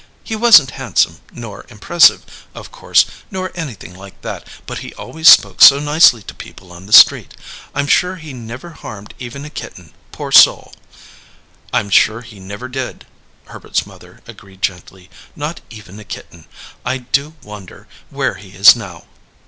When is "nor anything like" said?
3.29-4.19